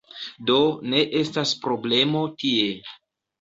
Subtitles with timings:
[0.49, 0.55] Do,
[0.93, 2.73] ne estas problemo tie